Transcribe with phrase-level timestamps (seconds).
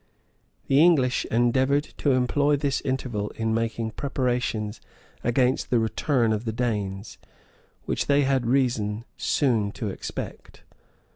[0.65, 4.81] The English endeavored to employ this interval in making preparations
[5.23, 7.19] against the return of the Danes,
[7.85, 10.63] which they had reason soon to expect.